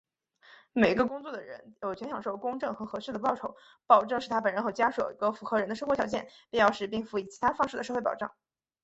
[0.73, 3.55] 每一个工作的人,有权享受公正和合适的报酬,
[3.85, 8.31] 保证使他本人和家属有一个符合人的生活条件,必要时并辅以其他方式的社会保障。